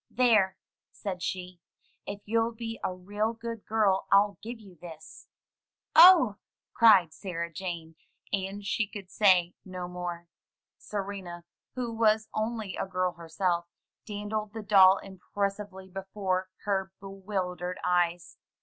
"There," 0.09 0.57
said 0.91 1.21
she, 1.21 1.61
"if 2.07 2.21
you'll 2.25 2.53
be 2.53 2.79
a 2.83 2.91
real 2.91 3.33
good 3.33 3.63
girl 3.67 4.07
I'll 4.11 4.39
give 4.41 4.59
you 4.59 4.73
this." 4.81 5.27
"Oh," 5.95 6.37
cried 6.73 7.13
Sarah 7.13 7.53
Jane, 7.53 7.93
and 8.33 8.65
she 8.65 8.87
could 8.87 9.11
say 9.11 9.53
no 9.63 9.87
more. 9.87 10.27
Serena, 10.79 11.45
who 11.75 11.93
was 11.93 12.29
only 12.33 12.75
a 12.75 12.87
girl 12.87 13.11
herself, 13.11 13.67
dandled 14.03 14.53
the 14.53 14.63
doll 14.63 14.99
impres 15.03 15.57
sively 15.57 15.87
before 15.87 16.49
her 16.63 16.91
bewildered 16.99 17.77
eyes. 17.85 18.39